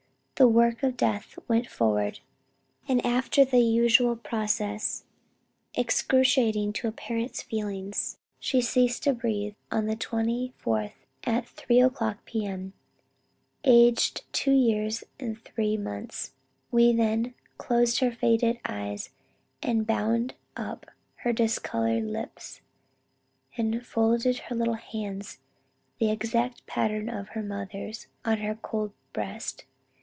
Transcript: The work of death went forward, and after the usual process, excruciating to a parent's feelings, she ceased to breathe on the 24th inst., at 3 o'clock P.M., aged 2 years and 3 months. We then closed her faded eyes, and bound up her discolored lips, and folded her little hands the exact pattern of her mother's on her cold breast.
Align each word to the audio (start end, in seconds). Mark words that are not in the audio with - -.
The 0.35 0.47
work 0.47 0.81
of 0.81 0.97
death 0.97 1.37
went 1.47 1.67
forward, 1.67 2.19
and 2.87 3.05
after 3.05 3.45
the 3.45 3.59
usual 3.59 4.15
process, 4.15 5.03
excruciating 5.75 6.73
to 6.73 6.87
a 6.87 6.91
parent's 6.91 7.43
feelings, 7.43 8.17
she 8.39 8.59
ceased 8.59 9.03
to 9.03 9.13
breathe 9.13 9.53
on 9.71 9.85
the 9.85 9.95
24th 9.95 10.45
inst., 10.63 10.95
at 11.25 11.47
3 11.47 11.79
o'clock 11.81 12.25
P.M., 12.25 12.73
aged 13.65 14.23
2 14.33 14.51
years 14.51 15.03
and 15.19 15.37
3 15.45 15.77
months. 15.77 16.33
We 16.71 16.91
then 16.91 17.35
closed 17.59 17.99
her 17.99 18.11
faded 18.11 18.59
eyes, 18.67 19.11
and 19.61 19.85
bound 19.85 20.33
up 20.57 20.87
her 21.17 21.33
discolored 21.33 22.05
lips, 22.05 22.61
and 23.57 23.85
folded 23.85 24.39
her 24.39 24.55
little 24.55 24.73
hands 24.73 25.37
the 25.99 26.09
exact 26.09 26.65
pattern 26.65 27.09
of 27.09 27.27
her 27.29 27.43
mother's 27.43 28.07
on 28.25 28.39
her 28.39 28.55
cold 28.55 28.91
breast. 29.13 29.65